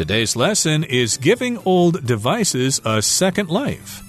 [0.00, 4.02] Today's lesson is giving old devices a second life.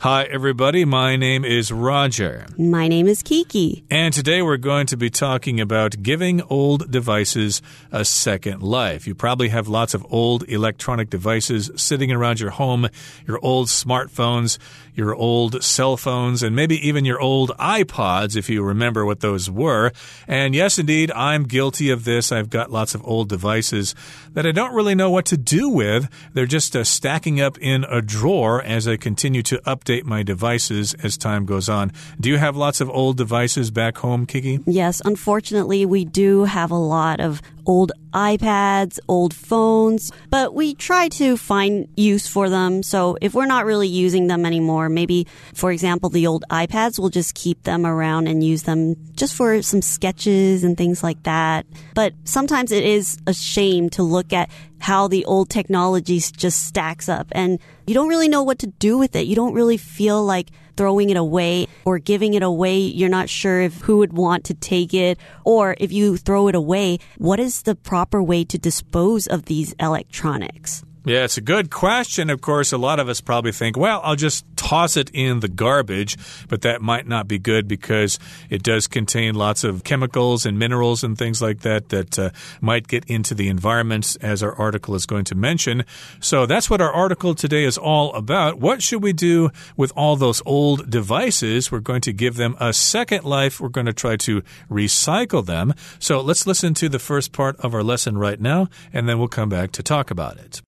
[0.00, 0.84] Hi, everybody.
[0.84, 2.44] My name is Roger.
[2.58, 3.84] My name is Kiki.
[3.92, 7.62] And today we're going to be talking about giving old devices
[7.92, 9.06] a second life.
[9.06, 12.88] You probably have lots of old electronic devices sitting around your home,
[13.28, 14.58] your old smartphones,
[14.94, 19.50] your old cell phones, and maybe even your old iPods, if you remember what those
[19.50, 19.92] were.
[20.28, 22.30] And yes, indeed, I'm guilty of this.
[22.30, 23.94] I've got lots of old devices
[24.32, 26.08] that I don't really know what to do with.
[26.32, 30.94] They're just uh, stacking up in a drawer as I continue to update my devices
[30.94, 31.92] as time goes on.
[32.20, 34.60] Do you have lots of old devices back home, Kiki?
[34.66, 41.08] Yes, unfortunately, we do have a lot of old iPads, old phones, but we try
[41.08, 42.82] to find use for them.
[42.82, 47.10] So if we're not really using them anymore, maybe, for example, the old iPads, we'll
[47.10, 51.66] just keep them around and use them just for some sketches and things like that.
[51.94, 57.08] But sometimes it is a shame to look at how the old technology just stacks
[57.08, 59.26] up and you don't really know what to do with it.
[59.26, 62.78] You don't really feel like throwing it away or giving it away.
[62.78, 66.54] You're not sure if who would want to take it or if you throw it
[66.54, 70.84] away, what is the proper way to dispose of these electronics?
[71.06, 72.30] Yeah, it's a good question.
[72.30, 75.48] Of course, a lot of us probably think, well, I'll just toss it in the
[75.48, 76.16] garbage,
[76.48, 81.04] but that might not be good because it does contain lots of chemicals and minerals
[81.04, 82.30] and things like that that uh,
[82.62, 85.84] might get into the environment, as our article is going to mention.
[86.20, 88.58] So that's what our article today is all about.
[88.58, 91.70] What should we do with all those old devices?
[91.70, 93.60] We're going to give them a second life.
[93.60, 95.74] We're going to try to recycle them.
[95.98, 99.28] So let's listen to the first part of our lesson right now, and then we'll
[99.28, 100.62] come back to talk about it.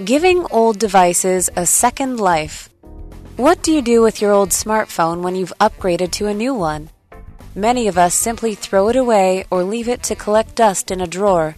[0.00, 2.70] Giving old devices a second life.
[3.36, 6.88] What do you do with your old smartphone when you've upgraded to a new one?
[7.54, 11.06] Many of us simply throw it away or leave it to collect dust in a
[11.06, 11.56] drawer.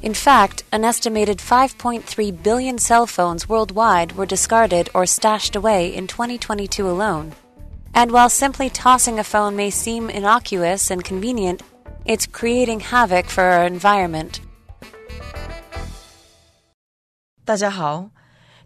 [0.00, 6.06] In fact, an estimated 5.3 billion cell phones worldwide were discarded or stashed away in
[6.06, 7.32] 2022 alone.
[7.92, 11.62] And while simply tossing a phone may seem innocuous and convenient,
[12.04, 14.40] it's creating havoc for our environment.
[17.46, 18.10] 大家好，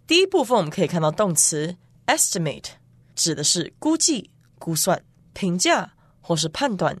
[0.07, 1.77] 第一部分我们可以看到动词
[2.07, 2.65] estimate，
[3.13, 5.03] 指的是估计、估算、
[5.33, 6.97] 评价或是判断。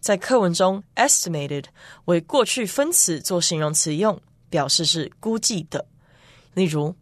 [0.00, 1.64] 在课文中，estimated
[2.04, 4.20] 为过去分词做形容词用，
[4.50, 5.86] 表示是估计的。
[6.52, 6.94] 例如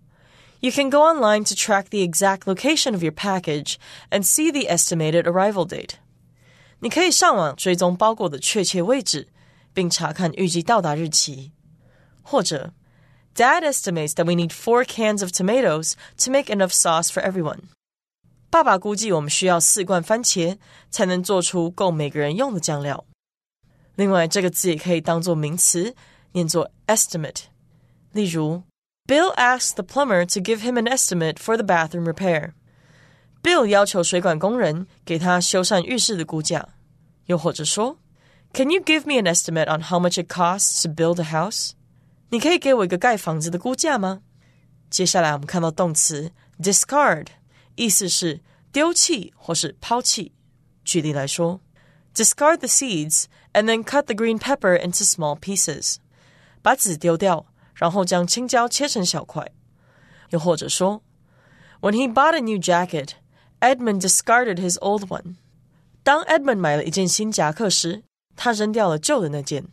[0.61, 3.75] ，You can go online to track the exact location of your package
[4.11, 5.95] and see the estimated arrival date。
[6.79, 9.27] 你可以上网追踪包裹的确切位置，
[9.75, 11.51] 并查看预计到达日期。
[12.23, 12.73] 或者
[13.36, 17.70] Dad estimates that we need four cans of tomatoes to make enough sauce for everyone.
[18.50, 20.58] 爸爸估计我们需要四罐番茄
[20.90, 23.06] 才能做出够每个人用的酱料。
[23.96, 25.96] 另外，这个字也可以当做名词，
[26.34, 27.44] 念作 estimate。
[28.12, 28.64] 例如，
[29.08, 32.52] Bill asked the plumber to give him an estimate for the bathroom repair.
[33.42, 36.68] Bill 要求水管工人给他修缮浴室的估价。
[37.28, 37.98] 又或者说，
[38.54, 41.72] Can you give me an estimate on how much it costs to build a house?
[42.30, 44.22] 你可以给我一个盖房子的估价吗？
[44.90, 47.28] 接下来我们看到动词 discard，
[47.76, 50.34] 意思是丢弃或是抛弃。
[50.84, 51.62] 举例来说，
[52.14, 55.98] discard the seeds and then cut the green pepper into small pieces，
[56.62, 57.46] 把籽丢掉，
[57.76, 59.52] 然后将青椒切成小块。
[60.30, 61.02] 又或者说，
[61.82, 63.12] When he bought a new jacket,
[63.60, 65.36] Edmund discarded his old one。
[66.04, 68.04] 当 Edmund 买了一件新夹克时，
[68.36, 69.66] 他扔掉了旧的那件。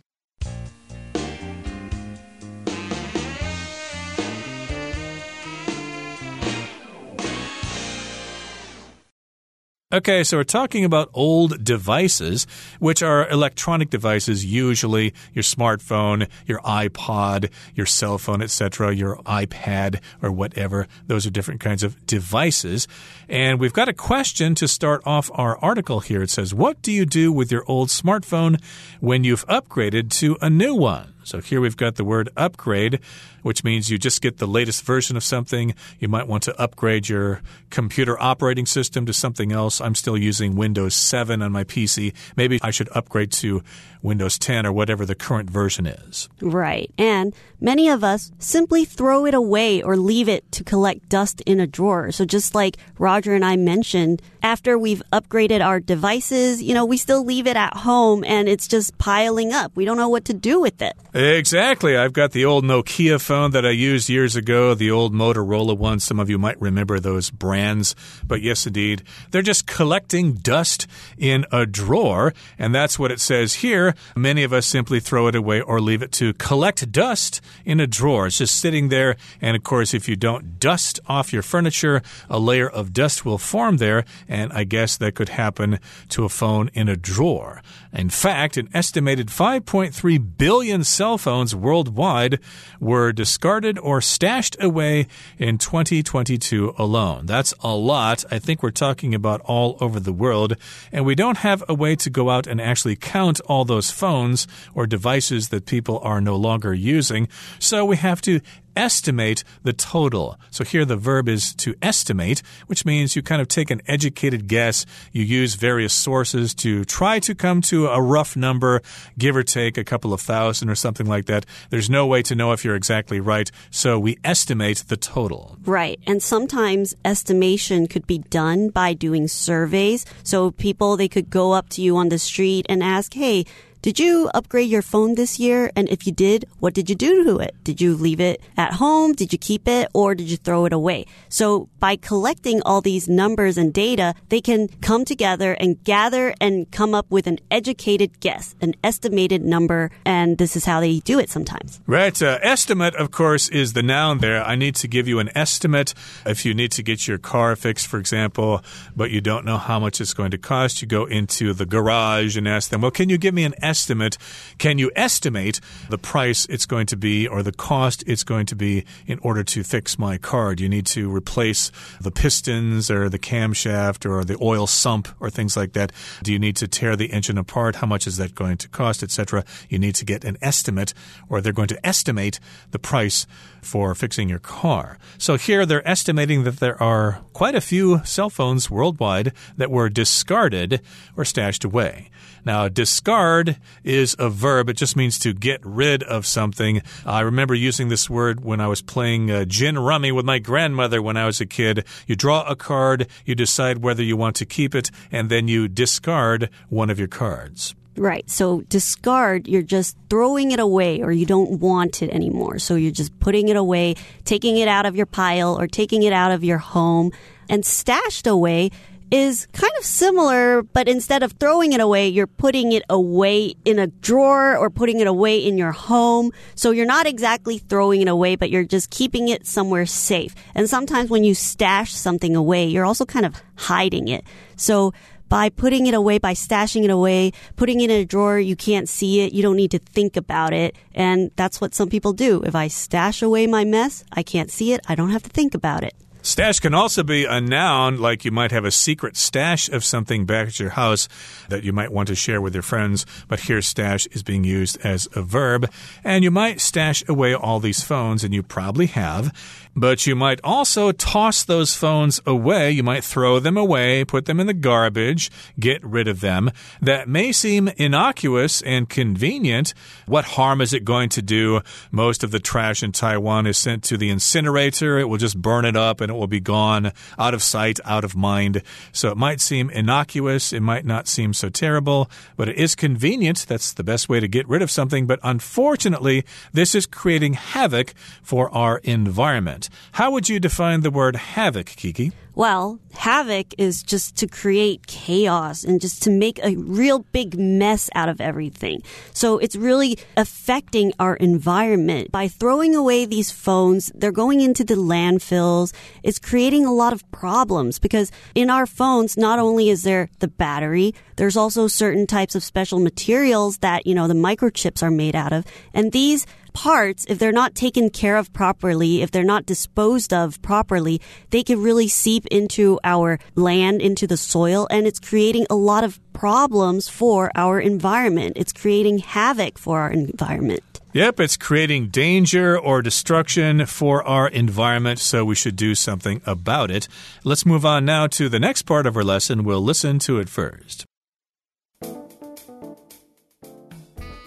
[9.94, 12.48] Okay, so we're talking about old devices,
[12.80, 20.02] which are electronic devices, usually your smartphone, your iPod, your cell phone, etc., your iPad,
[20.24, 20.88] or whatever.
[21.06, 22.88] Those are different kinds of devices.
[23.30, 26.24] And we've got a question to start off our article here.
[26.24, 28.60] It says, What do you do with your old smartphone
[29.00, 31.13] when you've upgraded to a new one?
[31.24, 33.00] So here we've got the word upgrade,
[33.42, 35.76] which means you just get the latest version of something.
[36.00, 39.82] You might want to upgrade your computer operating system to something else.
[39.82, 42.14] I'm still using Windows 7 on my PC.
[42.36, 43.64] Maybe I should upgrade to
[44.02, 46.28] Windows 10 or whatever the current version is.
[46.42, 46.92] Right.
[46.98, 51.60] And many of us simply throw it away or leave it to collect dust in
[51.60, 52.12] a drawer.
[52.12, 56.98] So just like Roger and I mentioned, after we've upgraded our devices, you know, we
[56.98, 59.72] still leave it at home and it's just piling up.
[59.76, 60.98] We don't know what to do with it.
[61.16, 61.96] Exactly.
[61.96, 66.00] I've got the old Nokia phone that I used years ago, the old Motorola one.
[66.00, 67.96] Some of you might remember those brands.
[68.26, 72.34] But yes, indeed, they're just collecting dust in a drawer.
[72.58, 73.94] And that's what it says here.
[74.16, 77.86] Many of us simply throw it away or leave it to collect dust in a
[77.86, 78.26] drawer.
[78.26, 79.16] It's just sitting there.
[79.40, 83.38] And of course, if you don't dust off your furniture, a layer of dust will
[83.38, 84.04] form there.
[84.28, 85.80] And I guess that could happen
[86.10, 87.62] to a phone in a drawer.
[87.94, 92.40] In fact, an estimated 5.3 billion cell phones worldwide
[92.80, 95.06] were discarded or stashed away
[95.38, 97.26] in 2022 alone.
[97.26, 98.24] That's a lot.
[98.32, 100.56] I think we're talking about all over the world.
[100.94, 104.48] And we don't have a way to go out and actually count all those phones
[104.74, 107.28] or devices that people are no longer using.
[107.60, 108.40] So we have to
[108.76, 110.38] estimate the total.
[110.52, 114.48] So here the verb is to estimate, which means you kind of take an educated
[114.48, 114.86] guess.
[115.12, 118.82] You use various sources to try to come to a rough number,
[119.18, 121.46] give or take a couple of thousand or something like that.
[121.70, 123.52] There's no way to know if you're exactly right.
[123.72, 125.58] So we estimate the total.
[125.66, 126.00] Right.
[126.06, 130.06] And sometimes estimation could be done by doing surveys.
[130.24, 133.46] So people, they could go up to you on the street and ask, hey,
[133.84, 135.70] did you upgrade your phone this year?
[135.76, 137.54] And if you did, what did you do to it?
[137.66, 139.12] Did you leave it at home?
[139.12, 141.06] Did you keep it or did you throw it away?
[141.28, 146.72] So by collecting all these numbers and data, they can come together and gather and
[146.72, 149.92] come up with an educated guess, an estimated number.
[150.06, 151.82] And this is how they do it sometimes.
[151.86, 152.22] Right.
[152.22, 154.42] Uh, estimate, of course, is the noun there.
[154.46, 155.94] I need to give you an estimate.
[156.26, 158.64] If you need to get your car fixed, for example,
[158.96, 162.38] but you don't know how much it's going to cost, you go into the garage
[162.38, 163.73] and ask them, well, can you give me an estimate?
[163.74, 164.20] Estimate.
[164.60, 165.60] Can you estimate
[165.90, 169.44] the price it's going to be or the cost it's going to be in order
[169.44, 170.54] to fix my car?
[170.54, 175.32] Do you need to replace the pistons or the camshaft or the oil sump or
[175.32, 175.92] things like that?
[176.22, 177.78] Do you need to tear the engine apart?
[177.78, 179.44] How much is that going to cost, etc.?
[179.70, 180.94] You need to get an estimate
[181.28, 182.40] or they're going to estimate
[182.70, 183.26] the price
[183.60, 185.00] for fixing your car.
[185.18, 189.90] So here they're estimating that there are quite a few cell phones worldwide that were
[189.90, 190.82] discarded
[191.18, 192.12] or stashed away.
[192.46, 194.70] Now, discard is a verb.
[194.70, 196.82] It just means to get rid of something.
[197.06, 201.02] I remember using this word when I was playing uh, gin rummy with my grandmother
[201.02, 201.86] when I was a kid.
[202.08, 205.68] You draw a card, you decide whether you want to keep it, and then you
[205.68, 207.76] discard one of your cards.
[207.96, 208.28] Right.
[208.30, 212.58] So discard, you're just throwing it away or you don't want it anymore.
[212.58, 216.14] So you're just putting it away, taking it out of your pile or taking it
[216.14, 217.12] out of your home.
[217.50, 218.72] And stashed away,
[219.12, 223.80] is kind of similar, but instead of throwing it away, you're putting it away in
[223.80, 226.32] a drawer or putting it away in your home.
[226.56, 230.36] So you're not exactly throwing it away, but you're just keeping it somewhere safe.
[230.56, 234.26] And sometimes when you stash something away, you're also kind of hiding it.
[234.56, 234.94] So
[235.30, 238.88] by putting it away, by stashing it away, putting it in a drawer, you can't
[238.88, 239.34] see it.
[239.34, 240.76] You don't need to think about it.
[240.94, 242.44] And that's what some people do.
[242.44, 244.82] If I stash away my mess, I can't see it.
[244.88, 245.96] I don't have to think about it.
[246.26, 250.26] Stash can also be a noun, like you might have a secret stash of something
[250.26, 251.10] back at your house
[251.50, 253.06] that you might want to share with your friends.
[253.28, 255.70] But here, stash is being used as a verb.
[256.02, 259.34] And you might stash away all these phones, and you probably have.
[259.76, 262.72] But you might also toss those phones away.
[262.72, 266.52] You might throw them away, put them in the garbage, get rid of them.
[266.80, 269.74] That may seem innocuous and convenient.
[270.06, 271.62] What harm is it going to do?
[271.92, 275.00] Most of the trash in Taiwan is sent to the incinerator.
[275.00, 278.04] It will just burn it up and it will be gone, out of sight, out
[278.04, 278.62] of mind.
[278.92, 280.54] So it might seem innocuous.
[280.54, 283.46] It might not seem so terrible, but it is convenient.
[283.48, 285.08] That's the best way to get rid of something.
[285.08, 289.63] But unfortunately, this is creating havoc for our environment.
[289.94, 292.12] How would you define the word havoc, Kiki?
[292.36, 297.92] Well, havoc is just to create chaos and just to make a real big mess
[297.94, 298.82] out of everything.
[299.14, 302.12] So it's really affecting our environment.
[302.12, 305.74] By throwing away these phones, they're going into the landfills.
[306.02, 310.28] It's creating a lot of problems because in our phones, not only is there the
[310.28, 315.16] battery, there's also certain types of special materials that, you know, the microchips are made
[315.16, 315.46] out of.
[315.72, 320.42] And these parts, if they're not taken care of properly, if they're not disposed of
[320.42, 325.56] properly, they can really seep into our land, into the soil, and it's creating a
[325.56, 328.34] lot of problems for our environment.
[328.38, 330.64] It's creating havoc for our environment.
[330.94, 336.70] Yep, it's creating danger or destruction for our environment, so we should do something about
[336.70, 336.88] it.
[337.24, 339.44] Let's move on now to the next part of our lesson.
[339.44, 340.86] We'll listen to it first.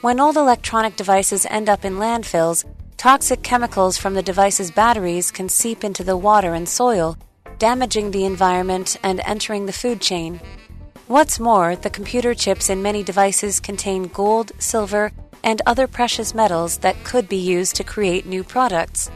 [0.06, 2.64] When old electronic devices end up in landfills,
[2.96, 7.18] toxic chemicals from the device's batteries can seep into the water and soil,
[7.58, 10.40] damaging the environment and entering the food chain.
[11.08, 15.10] What's more, the computer chips in many devices contain gold, silver,
[15.42, 19.10] and other precious metals that could be used to create new products.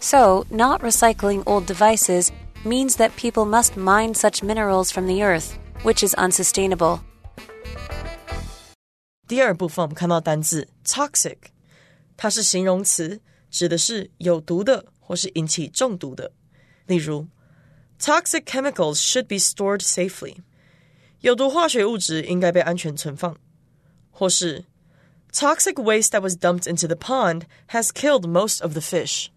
[0.00, 2.32] So, not recycling old devices
[2.64, 7.04] means that people must mine such minerals from the earth, which is unsustainable.
[9.31, 11.37] 第二部分我们看到单字 toxic，
[12.15, 13.19] 它是形容词，
[13.51, 16.31] 指的是有毒的或是引起中毒的。
[16.85, 17.27] 例如，
[17.99, 20.37] toxic chemicals should be stored safely，
[21.19, 23.35] 有毒化学物质应该被安全存放。
[24.09, 24.63] 或是
[25.33, 29.27] toxic waste that was dumped into the pond has killed most of the fish，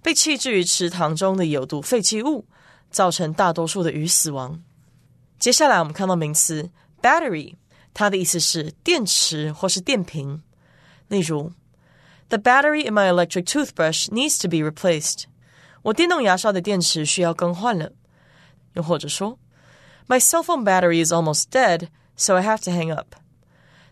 [0.00, 2.46] 被弃置于池塘中的有毒废弃物
[2.90, 4.62] 造成大多数的鱼死亡。
[5.40, 6.70] 接下来我们看到名词
[7.02, 7.56] battery。
[7.93, 10.41] 它的意思是电池或是电瓶。
[11.09, 11.51] 例如
[12.29, 15.25] ，The battery in my electric toothbrush needs to be replaced。
[15.83, 17.91] 我电动牙刷的电池需要更换了。
[18.73, 19.37] 又或者说
[20.07, 23.15] ，My cell phone battery is almost dead, so I have to hang up。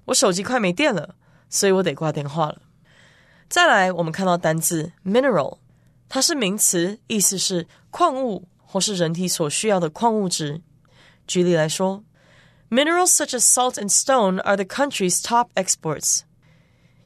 [0.06, 1.16] 我手机快没电了，
[1.50, 2.62] 所以我得挂电话了。
[3.48, 5.60] 再来，我们看到单字 mineral，
[6.10, 10.62] 它是名词，意思是矿物或是人体所需要的矿物质。
[11.28, 12.04] 举例来说。
[12.71, 16.23] Minerals such as salt and stone are the country's top exports.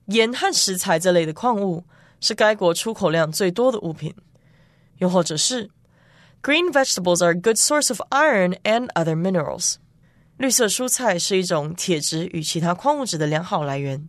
[0.07, 1.85] 盐和石材这类的矿物
[2.21, 4.15] 是该国出口量最多的物品。
[4.99, 5.71] 又或者是，
[6.43, 9.77] Green vegetables are a good source of iron and other minerals.
[10.37, 14.09] 绿色蔬菜是一种铁质与其他矿物质的良好来源。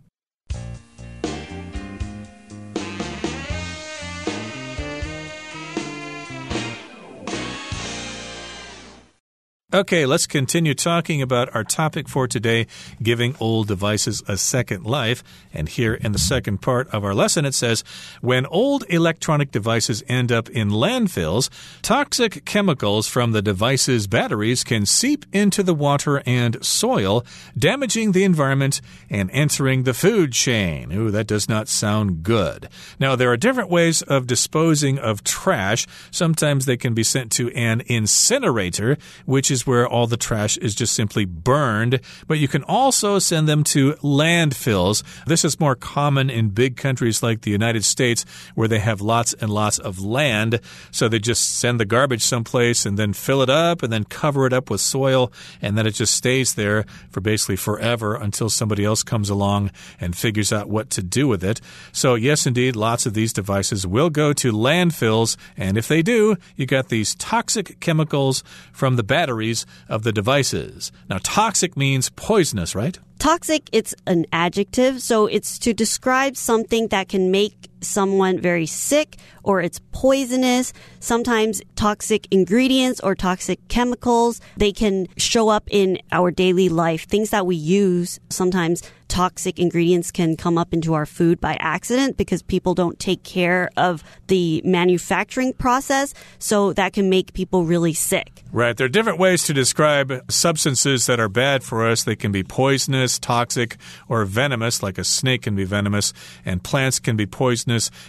[9.77, 12.65] Okay, let's continue talking about our topic for today
[12.99, 15.23] giving old devices a second life.
[15.53, 17.83] And here in the second part of our lesson, it says
[18.19, 21.51] when old electronic devices end up in landfills,
[21.83, 27.23] toxic chemicals from the device's batteries can seep into the water and soil,
[27.55, 28.81] damaging the environment
[29.11, 30.91] and entering the food chain.
[30.91, 32.67] Ooh, that does not sound good.
[32.99, 35.85] Now, there are different ways of disposing of trash.
[36.09, 40.73] Sometimes they can be sent to an incinerator, which is where all the trash is
[40.73, 45.03] just simply burned, but you can also send them to landfills.
[45.25, 49.33] This is more common in big countries like the United States where they have lots
[49.33, 50.59] and lots of land.
[50.91, 54.45] So they just send the garbage someplace and then fill it up and then cover
[54.45, 55.31] it up with soil,
[55.61, 60.15] and then it just stays there for basically forever until somebody else comes along and
[60.15, 61.59] figures out what to do with it.
[61.91, 66.37] So, yes, indeed, lots of these devices will go to landfills, and if they do,
[66.55, 69.46] you got these toxic chemicals from the battery
[69.89, 70.91] of the devices.
[71.09, 72.97] Now, toxic means poisonous, right?
[73.19, 79.17] Toxic, it's an adjective, so it's to describe something that can make someone very sick
[79.43, 80.73] or it's poisonous.
[80.99, 87.07] Sometimes toxic ingredients or toxic chemicals, they can show up in our daily life.
[87.07, 92.17] Things that we use, sometimes toxic ingredients can come up into our food by accident
[92.17, 96.13] because people don't take care of the manufacturing process.
[96.39, 98.43] So that can make people really sick.
[98.51, 98.75] Right.
[98.75, 102.03] There are different ways to describe substances that are bad for us.
[102.03, 103.77] They can be poisonous, toxic,
[104.09, 106.13] or venomous, like a snake can be venomous,
[106.45, 107.25] and plants can be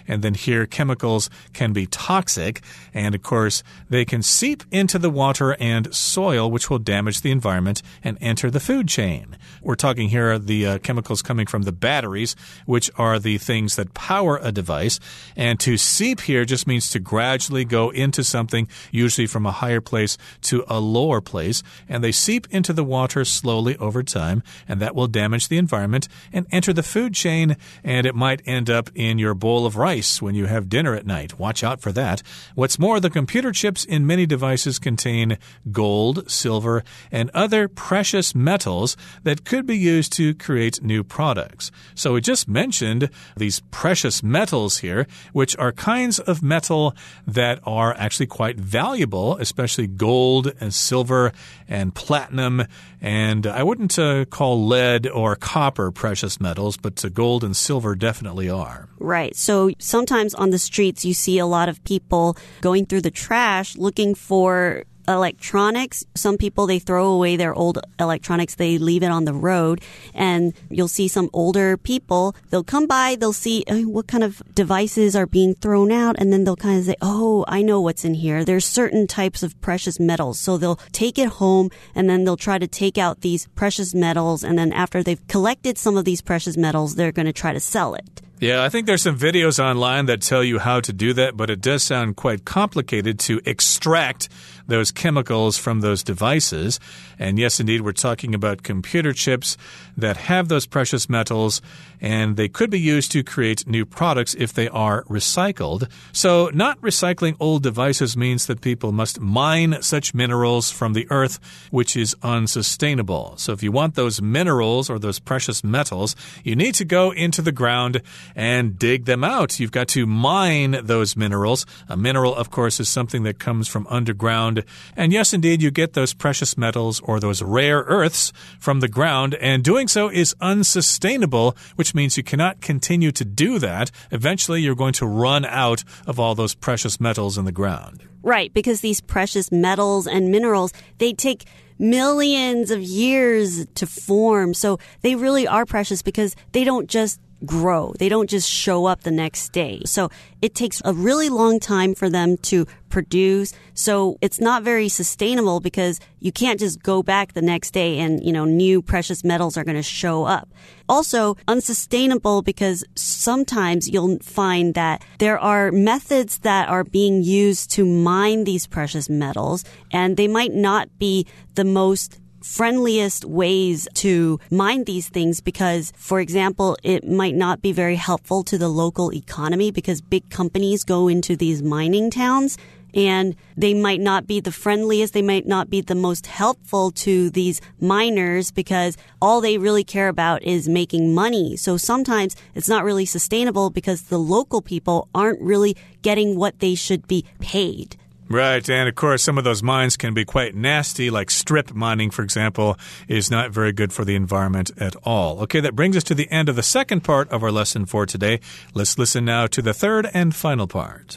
[0.06, 2.62] And then here, chemicals can be toxic.
[2.94, 7.30] And of course, they can seep into the water and soil, which will damage the
[7.30, 9.36] environment and enter the food chain.
[9.62, 13.94] We're talking here the uh, chemicals coming from the batteries, which are the things that
[13.94, 14.98] power a device.
[15.36, 19.80] And to seep here just means to gradually go into something, usually from a higher
[19.80, 21.62] place to a lower place.
[21.88, 26.08] And they seep into the water slowly over time, and that will damage the environment
[26.32, 27.56] and enter the food chain.
[27.82, 31.06] And it might end up in your bowl of rice when you have dinner at
[31.06, 31.38] night.
[31.38, 32.22] Watch out for that.
[32.54, 35.38] What's more, the computer chips in many devices contain
[35.72, 41.70] gold, silver, and other precious metals that could be used to create new products.
[41.94, 46.94] So we just mentioned these precious metals here, which are kinds of metal
[47.26, 51.32] that are actually quite valuable, especially gold and silver
[51.66, 52.64] and platinum.
[53.00, 57.94] And I wouldn't uh, call lead or copper precious metals, but uh, gold and silver
[57.94, 58.88] definitely are.
[58.98, 59.37] Right.
[59.38, 63.76] So sometimes on the streets, you see a lot of people going through the trash
[63.76, 66.04] looking for electronics.
[66.16, 68.56] Some people, they throw away their old electronics.
[68.56, 69.80] They leave it on the road
[70.12, 72.34] and you'll see some older people.
[72.50, 73.14] They'll come by.
[73.14, 76.16] They'll see uh, what kind of devices are being thrown out.
[76.18, 78.44] And then they'll kind of say, Oh, I know what's in here.
[78.44, 80.40] There's certain types of precious metals.
[80.40, 84.42] So they'll take it home and then they'll try to take out these precious metals.
[84.42, 87.60] And then after they've collected some of these precious metals, they're going to try to
[87.60, 88.20] sell it.
[88.40, 91.50] Yeah, I think there's some videos online that tell you how to do that, but
[91.50, 94.28] it does sound quite complicated to extract
[94.68, 96.78] those chemicals from those devices.
[97.18, 99.56] And yes, indeed, we're talking about computer chips
[99.96, 101.60] that have those precious metals,
[102.00, 105.90] and they could be used to create new products if they are recycled.
[106.12, 111.40] So, not recycling old devices means that people must mine such minerals from the earth,
[111.70, 113.34] which is unsustainable.
[113.36, 116.14] So, if you want those minerals or those precious metals,
[116.44, 118.02] you need to go into the ground
[118.34, 119.58] and dig them out.
[119.58, 121.66] You've got to mine those minerals.
[121.88, 124.64] A mineral, of course, is something that comes from underground.
[124.96, 129.34] And yes, indeed, you get those precious metals or those rare earths from the ground,
[129.36, 133.90] and doing so is unsustainable, which means you cannot continue to do that.
[134.10, 138.02] Eventually, you're going to run out of all those precious metals in the ground.
[138.22, 141.44] Right, because these precious metals and minerals, they take
[141.78, 144.54] millions of years to form.
[144.54, 147.94] So they really are precious because they don't just grow.
[147.98, 149.82] They don't just show up the next day.
[149.84, 150.10] So
[150.42, 153.52] it takes a really long time for them to produce.
[153.74, 158.24] So it's not very sustainable because you can't just go back the next day and,
[158.24, 160.48] you know, new precious metals are going to show up.
[160.88, 167.84] Also unsustainable because sometimes you'll find that there are methods that are being used to
[167.84, 174.84] mine these precious metals and they might not be the most friendliest ways to mine
[174.84, 179.70] these things because, for example, it might not be very helpful to the local economy
[179.70, 182.58] because big companies go into these mining towns
[182.94, 185.12] and they might not be the friendliest.
[185.12, 190.08] They might not be the most helpful to these miners because all they really care
[190.08, 191.56] about is making money.
[191.56, 196.74] So sometimes it's not really sustainable because the local people aren't really getting what they
[196.74, 197.96] should be paid.
[198.30, 202.10] Right, and of course, some of those mines can be quite nasty, like strip mining,
[202.10, 202.76] for example,
[203.08, 205.40] is not very good for the environment at all.
[205.40, 208.04] Okay, that brings us to the end of the second part of our lesson for
[208.04, 208.40] today.
[208.74, 211.16] Let's listen now to the third and final part.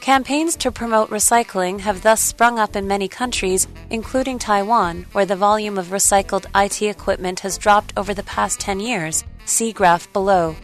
[0.00, 5.36] Campaigns to promote recycling have thus sprung up in many countries, including Taiwan, where the
[5.36, 9.24] volume of recycled IT equipment has dropped over the past 10 years.
[9.44, 10.56] See graph below.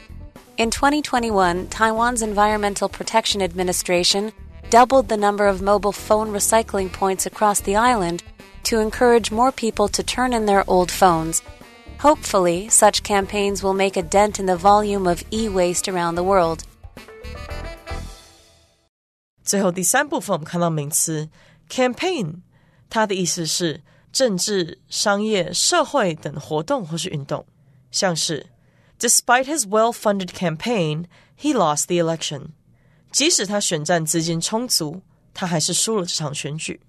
[0.57, 4.31] In 2021, Taiwan's Environmental Protection Administration
[4.69, 8.23] doubled the number of mobile phone recycling points across the island
[8.63, 11.41] to encourage more people to turn in their old phones.
[11.99, 16.23] Hopefully, such campaigns will make a dent in the volume of e waste around the
[16.23, 16.63] world.
[19.43, 21.29] 最后第三部分，我们看到名词
[21.69, 22.41] campaign，
[22.89, 23.81] 它的意思是
[24.13, 27.45] 政治、商业、社会等活动或是运动，
[27.91, 28.45] 像是
[28.99, 32.49] Despite his well-funded campaign, he lost the election.
[33.11, 35.01] 即使他选战资金充足，
[35.33, 36.79] 他还是输了这场选举。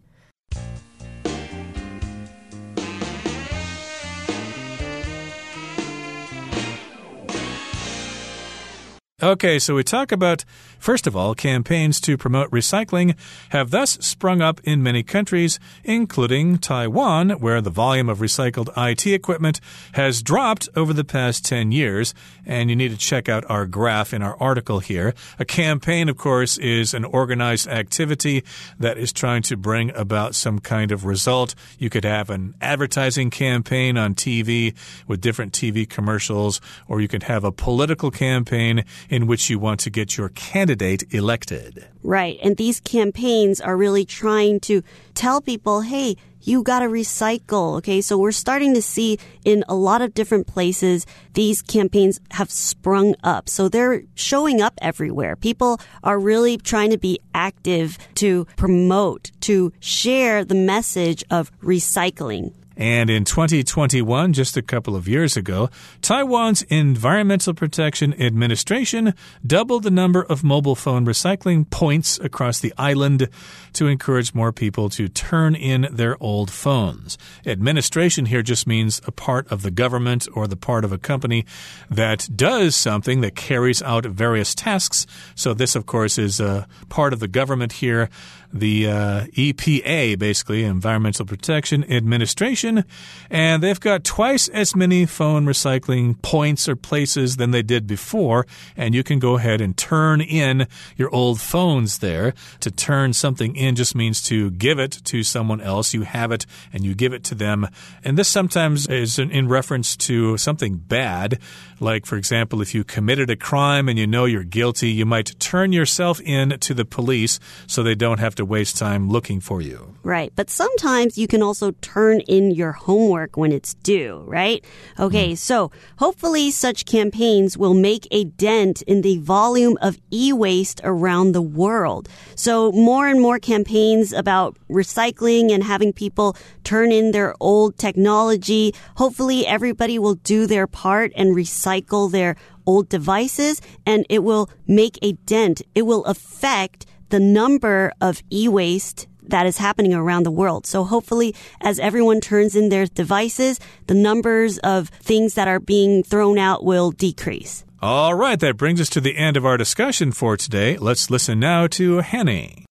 [9.19, 10.43] Okay, so we talk about,
[10.80, 13.16] first of all, campaigns to promote recycling
[13.50, 19.06] have thus sprung up in many countries, including Taiwan, where the volume of recycled IT
[19.08, 19.60] equipment
[19.94, 22.14] has dropped over the past 10 years.
[22.46, 25.14] And you need to check out our graph in our article here.
[25.40, 28.44] A campaign, of course, is an organized activity
[28.80, 31.56] that is trying to bring about some kind of result.
[31.80, 34.76] You could have an advertising campaign on TV
[35.08, 39.80] with different TV commercials, or you could have a political campaign in which you want
[39.82, 41.88] to get your candidate elected.
[42.04, 42.40] Right.
[42.44, 47.78] And these campaigns are really trying to tell people, hey, you got to recycle.
[47.78, 48.00] Okay.
[48.02, 53.16] So we're starting to see in a lot of different places, these campaigns have sprung
[53.24, 53.50] up.
[53.50, 55.36] So they're showing up everywhere.
[55.36, 62.54] People are really trying to be active to promote, to share the message of recycling.
[62.78, 65.70] And in 2021, just a couple of years ago,
[66.04, 73.30] Taiwan's Environmental Protection Administration doubled the number of mobile phone recycling points across the island
[73.74, 77.18] to encourage more people to turn in their old phones.
[77.48, 81.46] Administration here just means a part of the government or the part of a company
[81.90, 85.08] that does something that carries out various tasks.
[85.34, 88.10] So this, of course, is a part of the government here
[88.54, 92.84] the uh, EPA, basically, Environmental Protection Administration,
[93.30, 98.46] and they've got twice as many phone recycling points or places than they did before.
[98.76, 102.34] And you can go ahead and turn in your old phones there.
[102.62, 105.94] To turn something in just means to give it to someone else.
[105.94, 107.68] You have it and you give it to them.
[108.04, 111.40] And this sometimes is in reference to something bad.
[111.80, 115.40] Like, for example, if you committed a crime and you know you're guilty, you might
[115.40, 119.62] turn yourself in to the police so they don't have to waste time looking for
[119.62, 119.96] you.
[120.04, 120.32] Right.
[120.36, 124.64] But sometimes you can also turn in your homework when it's due, right?
[125.00, 125.36] Okay, hmm.
[125.36, 131.42] so hopefully such campaigns will make a dent in the volume of e-waste around the
[131.42, 132.08] world.
[132.36, 138.74] So more and more campaigns about recycling and having people turn in their old technology.
[138.96, 145.00] Hopefully everybody will do their part and recycle their old devices and it will make
[145.02, 145.62] a dent.
[145.74, 150.66] It will affect the number of e-waste that is happening around the world.
[150.66, 156.04] So hopefully, as everyone turns in their devices, the numbers of things that are being
[156.04, 157.66] thrown out will decrease.
[157.82, 160.78] All right, that brings us to the end of our discussion for today.
[160.78, 162.66] Let's listen now to Henny.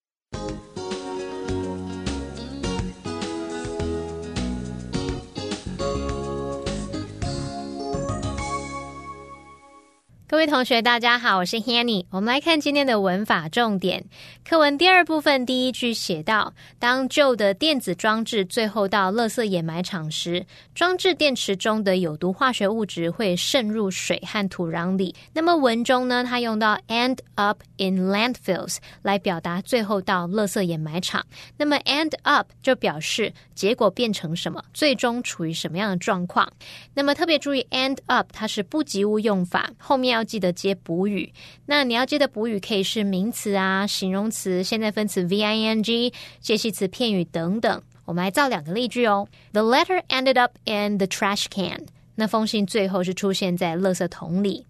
[10.28, 12.04] 各位同学，大家好，我是 Hanny。
[12.10, 14.04] 我们来看今天的文法重点。
[14.44, 25.14] 课文第二部分第一句写到：当旧的电子装置最后到垃圾掩埋场时，装置电池中的有毒化学物质会渗入水和土壤里。
[25.32, 31.24] 那么文中呢，它用到 end up in landfills 来表达最后到垃圾掩埋场。
[31.56, 36.52] 那么 end up 就表示结果变成什么，最终处于什么样的状况。
[36.94, 40.16] 那么特别注意 end up 它是不及物用法，后面要。
[40.26, 41.32] 记得接补语，
[41.64, 47.82] 那你要接的补语可以是名词啊、形容词、现在分词 v i n g、介系词、片语等等。
[48.04, 49.26] 我们来造两个例句哦。
[49.52, 51.86] The letter ended up in the trash can。
[52.16, 54.66] 那封信最后是出现在垃圾桶里。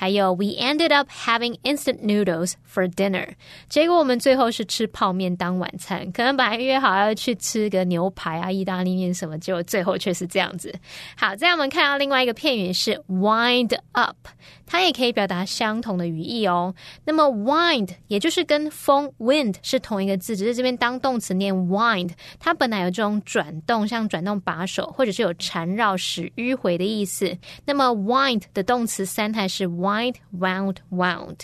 [0.00, 3.34] 还有，We ended up having instant noodles for dinner。
[3.68, 10.74] 结果我们最后是吃泡面当晚餐，可能本来约好要去吃个牛排啊、意大利面什么，结果最后却是这样子。
[11.18, 14.16] 好，再我们看到另外一个片语是 wind up，
[14.64, 16.74] 它也可以表达相同的语义哦。
[17.04, 27.36] 那么 wind 也就是跟风 wind 是同一个字，只是这边当动词念 wind，它本来有这种转动，像转动把手，或者是有缠绕、使迂回的意思。
[27.66, 29.60] 那么 wind 的动词三态是。
[29.60, 31.38] 是 wind wound wound。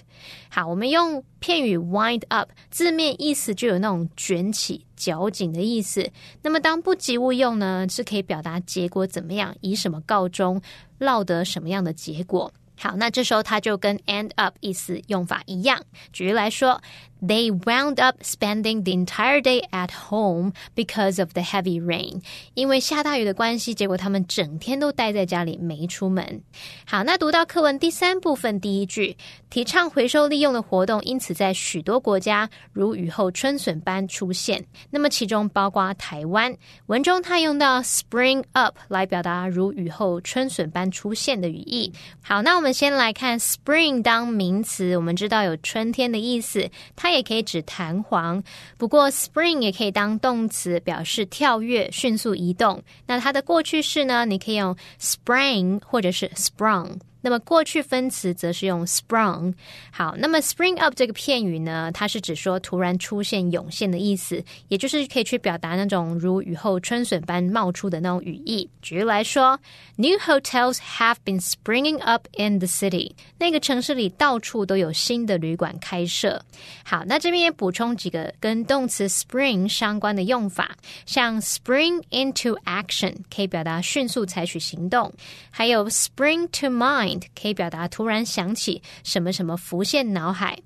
[0.48, 6.08] 好，我们用片语 wind up，字面意思就有那种卷起、绞紧的意思。
[6.42, 10.60] 那么当不及物用呢，是可以表达结果怎么样，以什么告终，
[10.98, 12.52] 落得什么样的结果。
[12.78, 15.82] 好，那这时候它就跟 end up 意思用法一样。
[16.12, 16.80] 举例来说。
[17.26, 22.22] They wound up spending the entire day at home because of the heavy rain。
[22.54, 26.42] 因为下大雨的关系，结果他们整天都待在家里没出门。
[26.86, 29.16] 好，那读到课文第三部分第一句，
[29.50, 34.64] 提倡回收利用的活动，因此在许多国家如雨后春笋般出现。
[34.90, 36.56] 那么其中包括台湾。
[36.86, 41.92] 文中它用到 spring up 来表达如雨后春笋般出现的语义。
[42.22, 46.70] 好，那我们先来看 spring 当名词，我们知道有春天的意思。
[46.94, 48.42] 它也也可以指弹簧，
[48.76, 52.82] 不过 spring 也可以当动词，表示跳跃、迅速移动。
[53.06, 54.24] 那它的过去式呢？
[54.24, 56.98] 你可以用 sprang 或者是 sprung。
[57.26, 59.52] 那么过去分词则是用 sprung。
[59.90, 68.70] 好，那么 spring up 这个片语呢，它是指说突然出现、涌现的意思，也就是可以去表达那种如雨后春笋般冒出的那种语义。
[68.80, 69.58] 举例来说
[69.96, 73.10] ，New hotels have been springing up in the city。
[73.38, 76.40] 那个城市里到处都有新的旅馆开设。
[76.84, 85.12] 好，那这边也补充几个跟动词 spring 相关的用法，像 spring into action 可以表达迅速采取行动，
[85.50, 87.15] 还有 spring to mind。
[87.40, 90.58] 可以表达突然想起什么什么浮现脑海，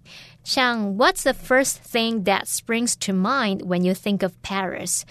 [0.43, 5.03] 像 What's the first thing that springs to mind when you think of Paris？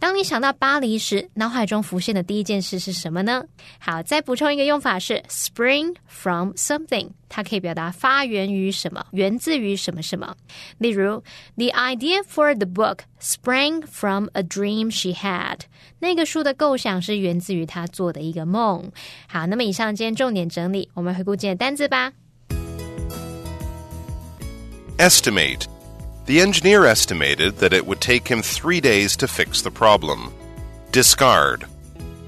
[0.00, 3.44] 当你想到巴黎时，脑海中浮现的第一件事是什么呢？
[3.80, 10.36] 好，再补充一个用法是 spring from something，它可以表达发源于什么，源自于什么什么。
[10.78, 11.22] 例如
[11.56, 15.62] ，The idea for the book sprang from a dream she had。
[15.98, 18.92] 那个书的构想是源自于她做的一个梦。
[19.26, 22.12] 好，那么以上今天重点整理，我们回顾今天的单字吧。
[24.98, 25.68] Estimate
[26.26, 30.34] The engineer estimated that it would take him three days to fix the problem.
[30.90, 31.66] Discard.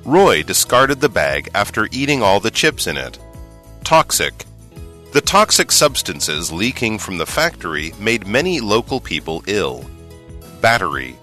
[0.04, 3.18] Roy discarded the bag after eating all the chips in it.
[3.83, 4.44] Toxic.
[5.12, 9.85] The toxic substances leaking from the factory made many local people ill.
[10.61, 11.16] Battery.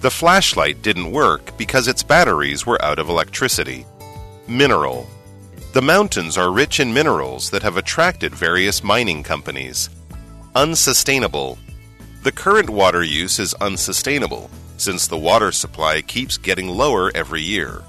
[0.00, 3.84] The flashlight didn't work because its batteries were out of electricity.
[4.46, 5.06] Mineral.
[5.74, 9.90] The mountains are rich in minerals that have attracted various mining companies.
[10.58, 11.56] Unsustainable.
[12.24, 17.84] The current water use is unsustainable since the water supply keeps getting lower every year.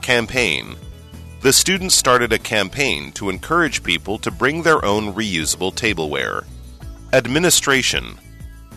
[0.00, 0.76] Campaign.
[1.40, 6.44] The students started a campaign to encourage people to bring their own reusable tableware.
[7.12, 8.16] Administration.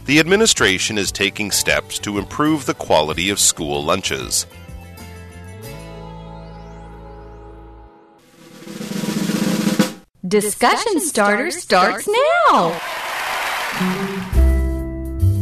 [0.06, 4.48] The administration is taking steps to improve the quality of school lunches.
[10.28, 12.10] Discussion starter starts
[12.50, 12.82] now!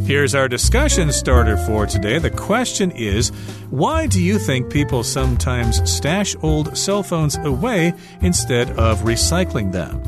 [0.05, 2.19] Here's our discussion starter for today.
[2.19, 3.29] The question is
[3.71, 10.03] Why do you think people sometimes stash old cell phones away instead of recycling them?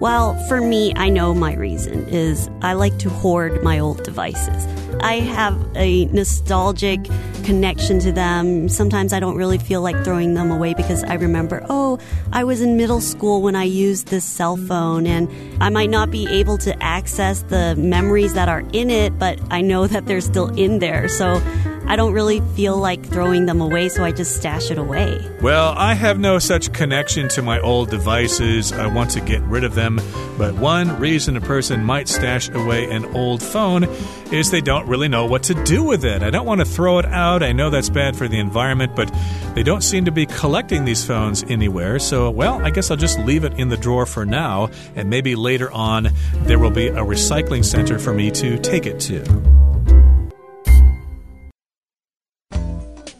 [0.00, 4.66] Well, for me, I know my reason is I like to hoard my old devices.
[5.02, 7.04] I have a nostalgic
[7.44, 8.70] connection to them.
[8.70, 11.98] Sometimes I don't really feel like throwing them away because I remember, oh,
[12.32, 15.28] I was in middle school when I used this cell phone and
[15.60, 19.60] I might not be able to access the memories that are in it, but I
[19.60, 21.08] know that they're still in there.
[21.08, 21.42] So
[21.90, 25.28] I don't really feel like throwing them away, so I just stash it away.
[25.42, 28.72] Well, I have no such connection to my old devices.
[28.72, 30.00] I want to get rid of them.
[30.38, 33.88] But one reason a person might stash away an old phone
[34.30, 36.22] is they don't really know what to do with it.
[36.22, 37.42] I don't want to throw it out.
[37.42, 39.12] I know that's bad for the environment, but
[39.56, 41.98] they don't seem to be collecting these phones anywhere.
[41.98, 45.34] So, well, I guess I'll just leave it in the drawer for now, and maybe
[45.34, 46.10] later on
[46.44, 49.69] there will be a recycling center for me to take it to.